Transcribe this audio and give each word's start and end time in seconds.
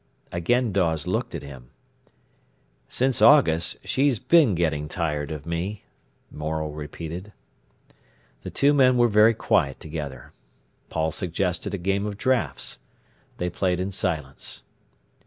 Again 0.31 0.71
Dawes 0.71 1.05
looked 1.05 1.35
at 1.35 1.43
him. 1.43 1.69
"Since 2.89 3.21
August 3.21 3.77
she's 3.85 4.17
been 4.17 4.55
getting 4.55 4.87
tired 4.89 5.29
of 5.29 5.45
me," 5.45 5.83
Morel 6.31 6.71
repeated. 6.71 7.31
The 8.41 8.49
two 8.49 8.73
men 8.73 8.97
were 8.97 9.07
very 9.07 9.35
quiet 9.35 9.79
together. 9.79 10.33
Paul 10.89 11.11
suggested 11.11 11.75
a 11.75 11.77
game 11.77 12.07
of 12.07 12.17
draughts. 12.17 12.79
They 13.37 13.51
played 13.51 13.79
in 13.79 13.91
silence. 13.91 14.63